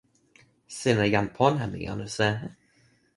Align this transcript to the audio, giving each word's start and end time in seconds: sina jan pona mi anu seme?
sina 0.77 1.05
jan 1.13 1.27
pona 1.35 1.65
mi 1.71 1.79
anu 1.91 2.07
seme? 2.15 2.47